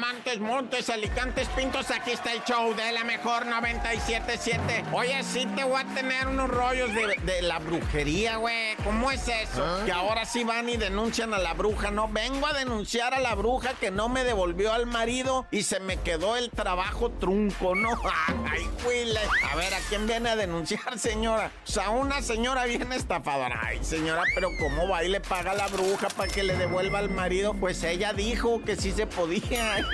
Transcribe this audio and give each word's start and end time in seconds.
Montes, 0.00 0.40
Montes, 0.40 0.88
Alicantes, 0.88 1.46
Pintos, 1.48 1.90
aquí 1.90 2.12
está 2.12 2.32
el 2.32 2.42
show 2.44 2.74
de 2.74 2.90
la 2.90 3.04
mejor 3.04 3.44
977. 3.44 4.86
Oye, 4.94 5.22
sí 5.22 5.46
te 5.54 5.62
voy 5.62 5.82
a 5.82 5.84
tener 5.94 6.26
unos 6.26 6.48
rollos 6.48 6.88
de, 6.94 7.42
la 7.42 7.58
brujería, 7.58 8.36
güey. 8.36 8.76
¿Cómo 8.82 9.10
es 9.10 9.28
eso? 9.28 9.62
¿Ah? 9.62 9.82
Que 9.84 9.92
ahora 9.92 10.24
sí 10.24 10.42
van 10.42 10.70
y 10.70 10.78
denuncian 10.78 11.34
a 11.34 11.38
la 11.38 11.52
bruja, 11.52 11.90
¿no? 11.90 12.08
Vengo 12.08 12.46
a 12.46 12.54
denunciar 12.54 13.12
a 13.12 13.20
la 13.20 13.34
bruja 13.34 13.74
que 13.74 13.90
no 13.90 14.08
me 14.08 14.24
devolvió 14.24 14.72
al 14.72 14.86
marido 14.86 15.46
y 15.50 15.64
se 15.64 15.80
me 15.80 15.98
quedó 15.98 16.36
el 16.38 16.50
trabajo 16.50 17.10
trunco, 17.10 17.74
¿no? 17.74 17.90
Ay, 18.50 18.66
güey. 18.82 19.14
A 19.52 19.56
ver, 19.56 19.74
¿a 19.74 19.80
quién 19.90 20.06
viene 20.06 20.30
a 20.30 20.36
denunciar, 20.36 20.98
señora? 20.98 21.50
O 21.66 21.70
sea, 21.70 21.90
una 21.90 22.22
señora 22.22 22.64
bien 22.64 22.90
estafadora. 22.92 23.60
Ay, 23.62 23.80
señora, 23.82 24.22
pero 24.34 24.48
¿cómo 24.60 24.88
va 24.88 25.04
y 25.04 25.08
le 25.08 25.20
paga 25.20 25.50
a 25.50 25.54
la 25.54 25.66
bruja 25.68 26.08
para 26.08 26.32
que 26.32 26.42
le 26.42 26.56
devuelva 26.56 27.00
al 27.00 27.10
marido? 27.10 27.52
Pues 27.52 27.82
ella 27.84 28.14
dijo 28.14 28.62
que 28.64 28.76
sí 28.76 28.92
se 28.92 29.06
podía. 29.06 29.84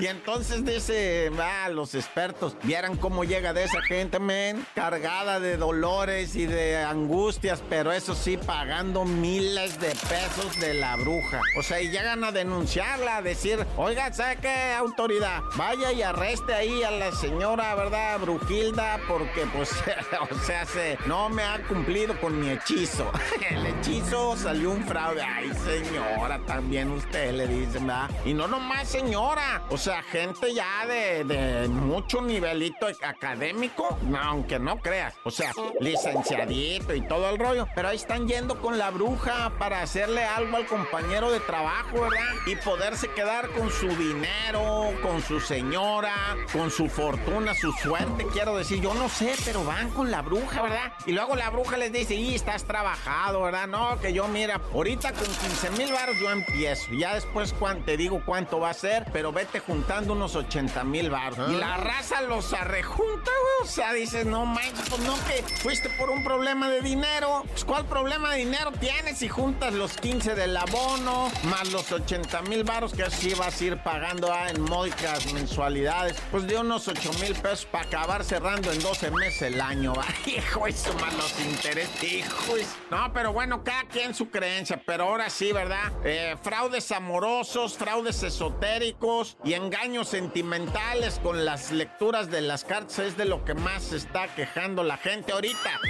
Y 0.00 0.06
entonces 0.06 0.64
dice, 0.64 1.30
va, 1.30 1.68
los 1.68 1.94
expertos, 1.94 2.56
vieran 2.62 2.96
cómo 2.96 3.24
llega 3.24 3.52
de 3.52 3.64
esa 3.64 3.80
gente, 3.82 4.18
men, 4.18 4.66
cargada 4.74 5.40
de 5.40 5.56
dolores 5.56 6.34
y 6.36 6.46
de 6.46 6.78
angustias, 6.78 7.62
pero 7.68 7.92
eso 7.92 8.14
sí, 8.14 8.36
pagando 8.36 9.04
miles 9.04 9.80
de 9.80 9.88
pesos 9.88 10.58
de 10.60 10.74
la 10.74 10.96
bruja. 10.96 11.40
O 11.58 11.62
sea, 11.62 11.80
y 11.80 11.90
llegan 11.90 12.24
a 12.24 12.32
denunciarla, 12.32 13.18
a 13.18 13.22
decir, 13.22 13.64
oiga, 13.76 14.12
¿sabe 14.12 14.36
qué 14.36 14.72
autoridad? 14.72 15.42
Vaya 15.56 15.92
y 15.92 16.02
arreste 16.02 16.54
ahí 16.54 16.82
a 16.82 16.90
la 16.90 17.12
señora, 17.12 17.74
¿verdad? 17.74 18.18
Brujilda, 18.20 18.98
porque 19.08 19.46
pues, 19.54 19.70
o 20.30 20.38
sea, 20.44 20.64
se, 20.66 20.98
no 21.06 21.28
me 21.28 21.42
ha 21.42 21.62
cumplido 21.66 22.18
con 22.20 22.40
mi 22.40 22.50
hechizo. 22.50 23.10
El 23.50 23.66
hechizo 23.66 24.36
salió 24.36 24.70
un 24.70 24.84
fraude. 24.84 25.22
Ay, 25.22 25.50
señora, 25.64 26.40
también 26.46 26.90
usted 26.90 27.32
le 27.32 27.46
dice, 27.46 27.78
¿verdad? 27.78 28.10
Y 28.24 28.34
no 28.34 28.48
nomás 28.48 28.88
señora, 28.88 29.62
o 29.70 29.76
sea, 29.76 30.02
gente 30.02 30.54
ya 30.54 30.86
de, 30.86 31.24
de 31.24 31.68
mucho 31.68 32.22
nivelito 32.22 32.86
académico, 33.02 33.98
no, 34.02 34.18
aunque 34.18 34.58
no 34.58 34.78
creas, 34.78 35.14
o 35.24 35.30
sea, 35.30 35.52
licenciadito 35.80 36.94
y 36.94 37.02
todo 37.06 37.28
el 37.30 37.38
rollo, 37.38 37.68
pero 37.74 37.88
ahí 37.88 37.96
están 37.96 38.26
yendo 38.26 38.60
con 38.60 38.78
la 38.78 38.90
bruja 38.90 39.52
para 39.58 39.82
hacerle 39.82 40.24
algo 40.24 40.56
al 40.56 40.66
compañero 40.66 41.30
de 41.30 41.40
trabajo, 41.40 42.00
¿verdad? 42.02 42.32
Y 42.46 42.56
poderse 42.56 43.08
quedar 43.08 43.48
con 43.50 43.70
su 43.70 43.88
dinero, 43.88 44.92
con 45.02 45.22
su 45.22 45.40
señora, 45.40 46.14
con 46.52 46.70
su 46.70 46.88
fortuna, 46.88 47.54
su 47.54 47.72
suerte, 47.72 48.26
quiero 48.32 48.56
decir, 48.56 48.80
yo 48.80 48.94
no 48.94 49.08
sé, 49.08 49.34
pero 49.44 49.64
van 49.64 49.90
con 49.90 50.10
la 50.10 50.22
bruja, 50.22 50.62
¿verdad? 50.62 50.92
Y 51.06 51.12
luego 51.12 51.36
la 51.36 51.50
bruja 51.50 51.76
les 51.76 51.92
dice, 51.92 52.14
y 52.14 52.34
estás 52.34 52.64
trabajado, 52.64 53.42
¿verdad? 53.42 53.66
No, 53.66 54.00
que 54.00 54.12
yo, 54.12 54.28
mira, 54.28 54.60
ahorita 54.72 55.12
con 55.12 55.26
15 55.26 55.70
mil 55.72 55.92
baros 55.92 56.16
yo 56.20 56.30
empiezo, 56.30 56.92
ya 56.92 57.14
después 57.14 57.54
te 57.84 57.96
digo 58.04 58.20
cuánto 58.22 58.60
va 58.60 58.68
a 58.68 58.74
ser, 58.74 59.06
pero 59.14 59.32
vete 59.32 59.60
juntando 59.60 60.12
unos 60.12 60.36
80 60.36 60.84
mil 60.84 61.08
baros. 61.08 61.50
Y 61.50 61.56
la 61.56 61.78
raza 61.78 62.20
los 62.20 62.52
arrejunta, 62.52 63.30
güey, 63.30 63.62
o 63.62 63.66
sea, 63.66 63.94
dices, 63.94 64.26
no 64.26 64.44
manches, 64.44 64.90
pues 64.90 65.00
no 65.00 65.14
que 65.24 65.42
fuiste 65.62 65.88
por 65.98 66.10
un 66.10 66.22
problema 66.22 66.68
de 66.68 66.82
dinero, 66.82 67.44
pues 67.48 67.64
¿cuál 67.64 67.86
problema 67.86 68.32
de 68.32 68.40
dinero 68.40 68.72
tienes 68.72 69.18
si 69.18 69.28
juntas 69.30 69.72
los 69.72 69.96
15 69.96 70.34
del 70.34 70.54
abono, 70.54 71.30
más 71.44 71.72
los 71.72 71.90
80 71.90 72.42
mil 72.42 72.62
baros 72.62 72.92
que 72.92 73.04
así 73.04 73.32
vas 73.32 73.58
a 73.58 73.64
ir 73.64 73.78
pagando 73.78 74.30
ah, 74.30 74.50
en 74.50 74.60
módicas 74.60 75.32
mensualidades, 75.32 76.18
pues 76.30 76.46
de 76.46 76.58
unos 76.58 76.86
8 76.86 77.10
mil 77.22 77.34
pesos 77.34 77.64
para 77.64 77.86
acabar 77.86 78.22
cerrando 78.22 78.70
en 78.70 78.82
12 78.82 79.12
meses 79.12 79.40
el 79.40 79.62
año, 79.62 79.94
va. 79.94 80.04
Hijo, 80.26 80.66
eso 80.66 80.92
más 81.00 81.14
los 81.14 81.40
intereses, 81.40 82.02
hijo. 82.02 82.54
No, 82.90 83.10
pero 83.14 83.32
bueno, 83.32 83.64
cada 83.64 83.84
quien 83.84 84.14
su 84.14 84.28
creencia, 84.28 84.82
pero 84.84 85.04
ahora 85.04 85.30
sí, 85.30 85.52
¿verdad? 85.52 85.90
Eh, 86.04 86.36
fraudes 86.42 86.92
amorosos, 86.92 87.78
fraudes 87.78 87.93
esotéricos 88.02 89.36
y 89.44 89.54
engaños 89.54 90.08
sentimentales 90.08 91.20
con 91.22 91.44
las 91.44 91.70
lecturas 91.70 92.28
de 92.28 92.40
las 92.40 92.64
cartas 92.64 92.98
es 92.98 93.16
de 93.16 93.24
lo 93.24 93.44
que 93.44 93.54
más 93.54 93.84
se 93.84 93.96
está 93.96 94.26
quejando 94.34 94.82
la 94.82 94.96
gente 94.96 95.32
ahorita. 95.32 95.80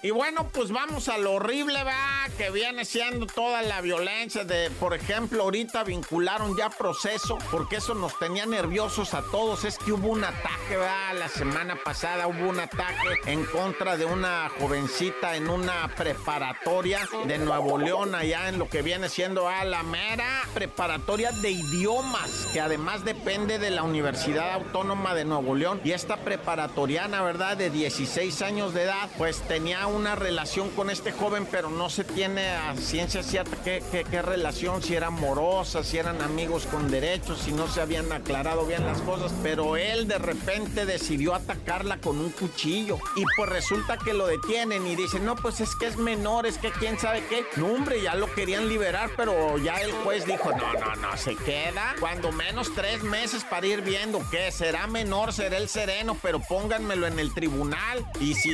Y 0.00 0.12
bueno, 0.12 0.46
pues 0.52 0.70
vamos 0.70 1.08
a 1.08 1.18
lo 1.18 1.32
horrible, 1.32 1.82
va, 1.82 2.28
que 2.36 2.50
viene 2.50 2.84
siendo 2.84 3.26
toda 3.26 3.62
la 3.62 3.80
violencia 3.80 4.44
de, 4.44 4.70
por 4.78 4.94
ejemplo, 4.94 5.42
ahorita 5.42 5.82
vincularon 5.82 6.56
ya 6.56 6.70
proceso, 6.70 7.36
porque 7.50 7.76
eso 7.76 7.94
nos 7.94 8.16
tenía 8.16 8.46
nerviosos 8.46 9.12
a 9.14 9.22
todos, 9.22 9.64
es 9.64 9.76
que 9.76 9.90
hubo 9.90 10.10
un 10.10 10.22
ataque, 10.22 10.76
va, 10.76 11.12
la 11.14 11.28
semana 11.28 11.76
pasada 11.84 12.28
hubo 12.28 12.48
un 12.48 12.60
ataque 12.60 13.18
en 13.26 13.44
contra 13.46 13.96
de 13.96 14.04
una 14.04 14.48
jovencita 14.60 15.34
en 15.34 15.48
una 15.48 15.92
preparatoria 15.96 17.00
de 17.26 17.38
Nuevo 17.38 17.76
León, 17.76 18.14
allá 18.14 18.48
en 18.48 18.60
lo 18.60 18.68
que 18.68 18.82
viene 18.82 19.08
siendo 19.08 19.48
a 19.48 19.64
la 19.64 19.82
mera 19.82 20.42
preparatoria 20.54 21.32
de 21.32 21.50
idiomas, 21.50 22.46
que 22.52 22.60
además 22.60 23.04
depende 23.04 23.58
de 23.58 23.70
la 23.70 23.82
Universidad 23.82 24.52
Autónoma 24.52 25.16
de 25.16 25.24
Nuevo 25.24 25.56
León, 25.56 25.80
y 25.82 25.90
esta 25.90 26.18
preparatoriana, 26.18 27.20
¿verdad?, 27.22 27.56
de 27.56 27.70
16 27.70 28.42
años 28.42 28.74
de 28.74 28.84
edad, 28.84 29.10
pues 29.18 29.40
tenía 29.48 29.87
una 29.88 30.14
relación 30.14 30.70
con 30.70 30.90
este 30.90 31.12
joven, 31.12 31.46
pero 31.50 31.70
no 31.70 31.88
se 31.90 32.04
tiene 32.04 32.48
a 32.50 32.76
ciencia 32.76 33.22
cierta 33.22 33.56
qué, 33.62 33.82
qué, 33.90 34.22
relación, 34.22 34.82
si 34.82 34.94
era 34.94 35.08
amorosa, 35.08 35.82
si 35.82 35.98
eran 35.98 36.20
amigos 36.22 36.66
con 36.66 36.90
derechos, 36.90 37.40
si 37.40 37.52
no 37.52 37.68
se 37.68 37.80
habían 37.80 38.10
aclarado 38.12 38.66
bien 38.66 38.84
las 38.84 39.00
cosas, 39.02 39.32
pero 39.42 39.76
él 39.76 40.06
de 40.06 40.18
repente 40.18 40.86
decidió 40.86 41.34
atacarla 41.34 41.98
con 41.98 42.18
un 42.18 42.30
cuchillo. 42.30 42.98
Y 43.16 43.24
pues 43.36 43.48
resulta 43.48 43.96
que 43.96 44.14
lo 44.14 44.26
detienen 44.26 44.86
y 44.86 44.96
dicen, 44.96 45.24
no, 45.24 45.36
pues 45.36 45.60
es 45.60 45.74
que 45.76 45.86
es 45.86 45.96
menor, 45.96 46.46
es 46.46 46.58
que 46.58 46.70
quién 46.70 46.98
sabe 46.98 47.24
qué. 47.28 47.44
No, 47.56 47.66
hombre, 47.66 48.02
ya 48.02 48.14
lo 48.14 48.32
querían 48.34 48.68
liberar, 48.68 49.10
pero 49.16 49.58
ya 49.58 49.76
el 49.76 49.92
juez 49.92 50.26
dijo, 50.26 50.50
no, 50.52 50.72
no, 50.74 50.96
no, 50.96 51.16
se 51.16 51.34
queda 51.36 51.94
cuando 52.00 52.32
menos 52.32 52.74
tres 52.74 53.02
meses 53.02 53.44
para 53.44 53.66
ir 53.66 53.80
viendo 53.82 54.22
qué, 54.30 54.52
será 54.52 54.86
menor, 54.86 55.32
será 55.32 55.56
el 55.56 55.68
sereno, 55.68 56.16
pero 56.22 56.40
pónganmelo 56.40 57.06
en 57.06 57.18
el 57.18 57.32
tribunal. 57.32 58.06
Y 58.20 58.34
si 58.34 58.52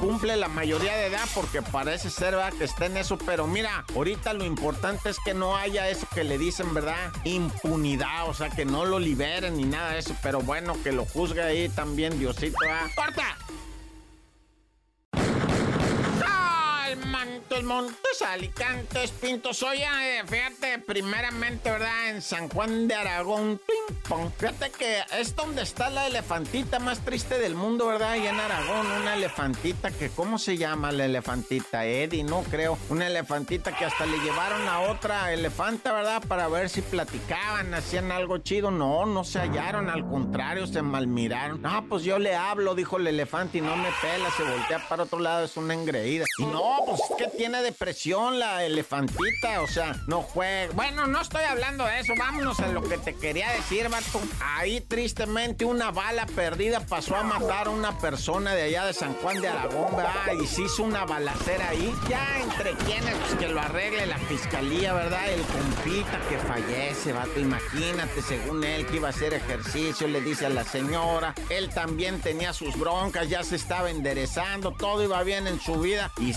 cumple 0.00 0.36
la 0.36 0.48
mayoría 0.48 0.71
de 0.78 1.06
edad 1.06 1.28
porque 1.34 1.60
parece 1.60 2.08
ser 2.08 2.34
¿verdad? 2.34 2.52
que 2.54 2.64
está 2.64 2.86
en 2.86 2.96
eso, 2.96 3.18
pero 3.18 3.46
mira, 3.46 3.84
ahorita 3.94 4.32
lo 4.32 4.44
importante 4.44 5.10
es 5.10 5.18
que 5.22 5.34
no 5.34 5.56
haya 5.56 5.88
eso 5.88 6.06
que 6.14 6.24
le 6.24 6.38
dicen, 6.38 6.72
¿verdad? 6.72 7.12
Impunidad, 7.24 8.28
o 8.28 8.34
sea, 8.34 8.48
que 8.48 8.64
no 8.64 8.84
lo 8.84 8.98
liberen 8.98 9.56
ni 9.56 9.64
nada 9.64 9.92
de 9.92 9.98
eso, 9.98 10.16
pero 10.22 10.40
bueno, 10.40 10.74
que 10.82 10.92
lo 10.92 11.04
juzgue 11.04 11.42
ahí 11.42 11.68
también 11.68 12.18
Diosito, 12.18 12.56
¿ah? 12.70 12.88
¡Corta! 12.96 13.36
Montes, 17.42 17.64
Montes, 17.64 18.22
Alicantes, 18.22 19.10
Pintos. 19.10 19.62
Oye, 19.64 19.84
eh, 19.84 20.22
fíjate, 20.26 20.78
primeramente, 20.78 21.70
¿verdad? 21.70 22.10
En 22.10 22.22
San 22.22 22.48
Juan 22.48 22.86
de 22.86 22.94
Aragón, 22.94 23.60
ping 23.66 23.96
pong. 24.08 24.30
Fíjate 24.38 24.70
que 24.70 25.02
es 25.18 25.34
donde 25.34 25.62
está 25.62 25.90
la 25.90 26.06
elefantita 26.06 26.78
más 26.78 27.00
triste 27.00 27.38
del 27.38 27.56
mundo, 27.56 27.88
¿verdad? 27.88 28.14
Y 28.16 28.28
en 28.28 28.38
Aragón, 28.38 28.86
una 28.86 29.14
elefantita 29.14 29.90
que, 29.90 30.10
¿cómo 30.10 30.38
se 30.38 30.56
llama 30.56 30.92
la 30.92 31.06
elefantita? 31.06 31.84
Eddie, 31.84 32.22
no 32.22 32.42
creo. 32.44 32.78
Una 32.90 33.08
elefantita 33.08 33.76
que 33.76 33.86
hasta 33.86 34.06
le 34.06 34.18
llevaron 34.18 34.68
a 34.68 34.80
otra 34.80 35.32
elefanta, 35.32 35.92
¿verdad? 35.92 36.22
Para 36.28 36.46
ver 36.46 36.68
si 36.68 36.80
platicaban, 36.80 37.74
hacían 37.74 38.12
algo 38.12 38.38
chido. 38.38 38.70
No, 38.70 39.04
no 39.04 39.24
se 39.24 39.40
hallaron, 39.40 39.90
al 39.90 40.06
contrario, 40.06 40.66
se 40.68 40.80
malmiraron. 40.82 41.60
No, 41.60 41.86
pues 41.88 42.04
yo 42.04 42.20
le 42.20 42.36
hablo, 42.36 42.76
dijo 42.76 42.98
el 42.98 43.06
elefante, 43.08 43.58
y 43.58 43.62
no 43.62 43.76
me 43.76 43.88
pela, 44.00 44.30
se 44.36 44.44
voltea 44.44 44.88
para 44.88 45.02
otro 45.04 45.18
lado, 45.18 45.44
es 45.44 45.56
una 45.56 45.74
engreída. 45.74 46.24
Y 46.38 46.44
no, 46.44 46.76
pues 46.86 47.00
que 47.18 47.31
tiene 47.36 47.62
depresión 47.62 48.38
la 48.38 48.64
elefantita, 48.64 49.62
o 49.62 49.66
sea, 49.66 49.96
no 50.06 50.22
juega. 50.22 50.72
Bueno, 50.74 51.06
no 51.06 51.20
estoy 51.20 51.44
hablando 51.44 51.84
de 51.84 52.00
eso, 52.00 52.12
vámonos 52.18 52.60
a 52.60 52.68
lo 52.68 52.82
que 52.82 52.98
te 52.98 53.14
quería 53.14 53.50
decir, 53.52 53.88
vato. 53.88 54.20
Ahí 54.40 54.80
tristemente 54.80 55.64
una 55.64 55.90
bala 55.90 56.26
perdida 56.26 56.80
pasó 56.80 57.16
a 57.16 57.22
matar 57.22 57.68
a 57.68 57.70
una 57.70 57.98
persona 57.98 58.54
de 58.54 58.62
allá 58.62 58.86
de 58.86 58.92
San 58.92 59.14
Juan 59.14 59.40
de 59.40 59.48
Aragón, 59.48 59.96
¿verdad? 59.96 60.32
Y 60.42 60.46
se 60.46 60.62
hizo 60.62 60.82
una 60.82 61.04
balacera 61.04 61.68
ahí. 61.68 61.94
Ya 62.08 62.40
entre 62.40 62.72
quienes, 62.84 63.14
pues 63.14 63.34
que 63.36 63.48
lo 63.48 63.60
arregle 63.60 64.06
la 64.06 64.18
fiscalía, 64.18 64.92
¿verdad? 64.92 65.30
El 65.30 65.42
compita 65.42 66.20
que 66.28 66.38
fallece, 66.38 67.12
vato, 67.12 67.40
imagínate, 67.40 68.22
según 68.22 68.64
él 68.64 68.86
que 68.86 68.96
iba 68.96 69.08
a 69.08 69.10
hacer 69.10 69.34
ejercicio, 69.34 70.06
le 70.08 70.20
dice 70.20 70.46
a 70.46 70.50
la 70.50 70.64
señora, 70.64 71.34
él 71.48 71.70
también 71.70 72.20
tenía 72.20 72.52
sus 72.52 72.78
broncas, 72.78 73.28
ya 73.28 73.42
se 73.42 73.56
estaba 73.56 73.90
enderezando, 73.90 74.72
todo 74.72 75.02
iba 75.02 75.22
bien 75.22 75.46
en 75.46 75.60
su 75.60 75.80
vida 75.80 76.10
y 76.18 76.32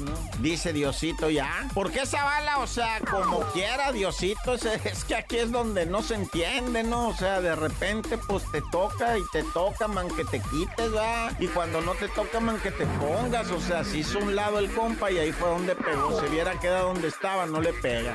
¿no? 0.00 0.17
Dice 0.40 0.72
Diosito 0.72 1.30
ya. 1.30 1.68
Porque 1.74 2.02
esa 2.02 2.24
bala, 2.24 2.58
o 2.58 2.66
sea, 2.66 3.00
como 3.00 3.40
quiera, 3.52 3.90
Diosito, 3.92 4.54
es, 4.54 5.04
que 5.04 5.16
aquí 5.16 5.38
es 5.38 5.50
donde 5.50 5.86
no 5.86 6.02
se 6.02 6.14
entiende, 6.14 6.82
¿no? 6.82 7.08
O 7.08 7.14
sea, 7.14 7.40
de 7.40 7.54
repente, 7.56 8.18
pues 8.18 8.44
te 8.52 8.62
toca 8.70 9.18
y 9.18 9.22
te 9.32 9.42
toca, 9.52 9.88
man, 9.88 10.08
que 10.08 10.24
te 10.24 10.40
quites, 10.40 10.94
¿va? 10.94 11.30
Y 11.40 11.48
cuando 11.48 11.80
no 11.80 11.94
te 11.94 12.08
toca, 12.08 12.40
man, 12.40 12.60
que 12.60 12.70
te 12.70 12.86
pongas. 12.86 13.50
O 13.50 13.60
sea, 13.60 13.82
se 13.84 13.98
hizo 13.98 14.18
un 14.18 14.36
lado 14.36 14.58
el 14.58 14.72
compa 14.72 15.10
y 15.10 15.18
ahí 15.18 15.32
fue 15.32 15.48
donde 15.48 15.74
pegó. 15.74 16.20
Se 16.20 16.28
hubiera 16.28 16.58
quedado 16.60 16.88
donde 16.88 17.08
estaba, 17.08 17.46
no 17.46 17.60
le 17.60 17.72
pega. 17.72 18.14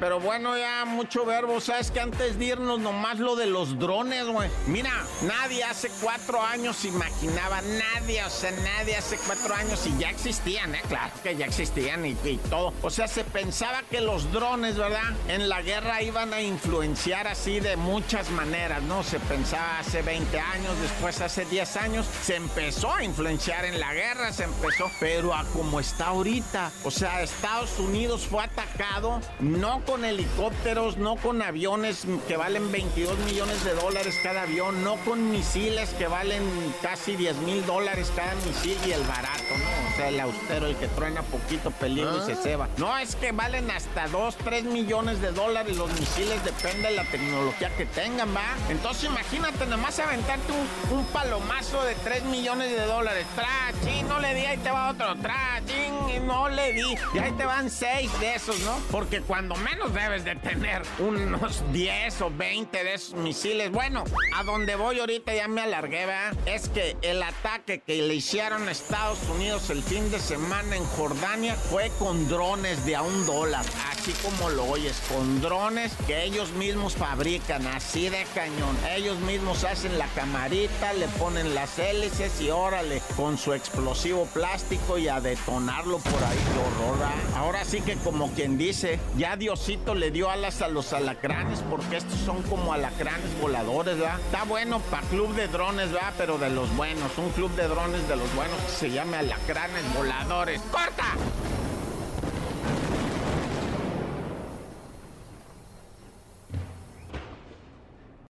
Pero 0.00 0.20
bueno, 0.20 0.56
ya 0.56 0.84
mucho 0.84 1.24
verbo. 1.24 1.60
Sabes 1.60 1.90
que 1.90 2.00
antes 2.00 2.38
de 2.38 2.44
irnos, 2.46 2.78
nomás 2.78 3.18
lo 3.18 3.34
de 3.34 3.46
los 3.46 3.78
drones, 3.78 4.26
güey. 4.26 4.48
Mira, 4.66 4.92
nadie 5.22 5.64
hace 5.64 5.90
cuatro 6.00 6.40
años 6.42 6.84
imaginaba, 6.84 7.60
nadie, 7.62 8.24
o 8.24 8.30
sea, 8.30 8.52
nadie 8.52 8.96
hace 8.96 9.18
cuatro 9.26 9.54
años 9.54 9.84
y 9.86 9.97
ya 9.98 10.10
existían, 10.10 10.74
¿eh? 10.74 10.80
Claro 10.88 11.12
que 11.22 11.36
ya 11.36 11.46
existían 11.46 12.06
y, 12.06 12.16
y 12.24 12.38
todo. 12.50 12.72
O 12.82 12.90
sea, 12.90 13.08
se 13.08 13.24
pensaba 13.24 13.82
que 13.90 14.00
los 14.00 14.32
drones, 14.32 14.76
¿verdad? 14.76 15.14
En 15.28 15.48
la 15.48 15.62
guerra 15.62 16.02
iban 16.02 16.32
a 16.32 16.40
influenciar 16.40 17.26
así 17.26 17.60
de 17.60 17.76
muchas 17.76 18.30
maneras, 18.30 18.82
¿no? 18.82 19.02
Se 19.02 19.18
pensaba 19.20 19.80
hace 19.80 20.02
20 20.02 20.38
años, 20.38 20.80
después 20.80 21.20
hace 21.20 21.44
10 21.44 21.76
años, 21.76 22.06
se 22.22 22.36
empezó 22.36 22.92
a 22.94 23.04
influenciar 23.04 23.64
en 23.64 23.80
la 23.80 23.92
guerra, 23.94 24.32
se 24.32 24.44
empezó, 24.44 24.90
pero 25.00 25.34
a 25.34 25.44
como 25.52 25.80
está 25.80 26.08
ahorita. 26.08 26.70
O 26.84 26.90
sea, 26.90 27.22
Estados 27.22 27.78
Unidos 27.78 28.26
fue 28.26 28.44
atacado 28.44 29.20
no 29.40 29.84
con 29.84 30.04
helicópteros, 30.04 30.96
no 30.96 31.16
con 31.16 31.42
aviones 31.42 32.04
que 32.26 32.36
valen 32.36 32.70
22 32.70 33.18
millones 33.20 33.64
de 33.64 33.74
dólares 33.74 34.14
cada 34.22 34.42
avión, 34.42 34.84
no 34.84 34.96
con 35.04 35.30
misiles 35.30 35.90
que 35.90 36.06
valen 36.06 36.42
casi 36.82 37.16
10 37.16 37.36
mil 37.38 37.64
dólares 37.66 38.12
cada 38.14 38.34
misil 38.46 38.76
y 38.86 38.92
el 38.92 39.02
barato, 39.02 39.56
¿no? 39.56 39.87
Sea, 39.98 40.10
el 40.10 40.20
austero, 40.20 40.66
el 40.66 40.76
que 40.76 40.86
truena 40.86 41.22
poquito 41.22 41.72
peligro 41.72 42.22
y 42.22 42.24
se 42.24 42.36
ceba. 42.36 42.68
No, 42.76 42.96
es 42.98 43.16
que 43.16 43.32
valen 43.32 43.68
hasta 43.68 44.06
2, 44.06 44.36
3 44.44 44.62
millones 44.66 45.20
de 45.20 45.32
dólares 45.32 45.76
los 45.76 45.90
misiles, 45.98 46.44
depende 46.44 46.90
de 46.90 46.94
la 46.94 47.02
tecnología 47.02 47.68
que 47.76 47.84
tengan, 47.84 48.32
¿va? 48.32 48.54
Entonces 48.68 49.10
imagínate 49.10 49.66
nomás 49.66 49.98
aventarte 49.98 50.52
un, 50.52 50.98
un 50.98 51.04
palomazo 51.06 51.82
de 51.82 51.96
3 51.96 52.26
millones 52.26 52.70
de 52.70 52.86
dólares. 52.86 53.26
Tra, 53.34 53.72
ching, 53.82 54.06
no 54.06 54.20
le 54.20 54.34
di, 54.34 54.44
ahí 54.44 54.58
te 54.58 54.70
va 54.70 54.90
otro. 54.90 55.16
Tra, 55.16 55.60
ching, 55.66 56.10
y 56.16 56.20
no 56.20 56.48
le 56.48 56.74
di. 56.74 56.94
Y 57.14 57.18
ahí 57.18 57.32
te 57.32 57.44
van 57.44 57.68
6 57.68 58.20
de 58.20 58.36
esos, 58.36 58.60
¿no? 58.60 58.78
Porque 58.92 59.20
cuando 59.20 59.56
menos 59.56 59.92
debes 59.92 60.24
de 60.24 60.36
tener 60.36 60.82
unos 61.00 61.64
10 61.72 62.22
o 62.22 62.30
20 62.30 62.84
de 62.84 62.94
esos 62.94 63.14
misiles. 63.14 63.72
Bueno, 63.72 64.04
a 64.36 64.44
donde 64.44 64.76
voy 64.76 65.00
ahorita 65.00 65.34
ya 65.34 65.48
me 65.48 65.62
alargué, 65.62 66.06
¿verdad? 66.06 66.36
Es 66.46 66.68
que 66.68 66.96
el 67.02 67.20
ataque 67.20 67.80
que 67.80 68.00
le 68.02 68.14
hicieron 68.14 68.68
a 68.68 68.70
Estados 68.70 69.18
Unidos 69.28 69.68
el 69.70 69.87
fin 69.88 70.10
de 70.10 70.20
semana 70.20 70.76
en 70.76 70.84
Jordania 70.84 71.56
fue 71.56 71.90
con 71.98 72.28
drones 72.28 72.84
de 72.84 72.94
a 72.94 73.00
un 73.00 73.24
dólar. 73.24 73.64
Así 74.08 74.22
como 74.22 74.48
lo 74.48 74.64
oyes, 74.64 75.02
con 75.06 75.42
drones 75.42 75.92
que 76.06 76.24
ellos 76.24 76.50
mismos 76.52 76.96
fabrican, 76.96 77.66
así 77.66 78.08
de 78.08 78.24
cañón. 78.34 78.74
Ellos 78.96 79.18
mismos 79.18 79.64
hacen 79.64 79.98
la 79.98 80.06
camarita, 80.14 80.94
le 80.94 81.06
ponen 81.08 81.54
las 81.54 81.78
hélices 81.78 82.40
y 82.40 82.48
órale, 82.48 83.02
con 83.16 83.36
su 83.36 83.52
explosivo 83.52 84.24
plástico 84.32 84.96
y 84.96 85.08
a 85.08 85.20
detonarlo 85.20 85.98
por 85.98 86.24
ahí. 86.24 86.38
Qué 86.38 86.58
horror, 86.58 86.98
¿verdad? 86.98 87.14
Ahora 87.36 87.66
sí 87.66 87.82
que 87.82 87.96
como 87.96 88.32
quien 88.32 88.56
dice, 88.56 88.98
ya 89.18 89.36
Diosito 89.36 89.94
le 89.94 90.10
dio 90.10 90.30
alas 90.30 90.62
a 90.62 90.68
los 90.68 90.94
alacranes 90.94 91.62
porque 91.68 91.98
estos 91.98 92.18
son 92.20 92.42
como 92.44 92.72
alacranes 92.72 93.38
voladores, 93.42 93.98
¿verdad? 93.98 94.20
Está 94.20 94.44
bueno 94.44 94.80
para 94.90 95.06
club 95.08 95.34
de 95.34 95.48
drones, 95.48 95.92
¿verdad? 95.92 96.14
Pero 96.16 96.38
de 96.38 96.48
los 96.48 96.74
buenos, 96.76 97.18
un 97.18 97.28
club 97.32 97.54
de 97.56 97.68
drones 97.68 98.08
de 98.08 98.16
los 98.16 98.34
buenos 98.34 98.58
que 98.62 98.70
se 98.70 98.90
llame 98.90 99.18
alacranes 99.18 99.82
voladores. 99.94 100.62
¡Corta! 100.72 101.12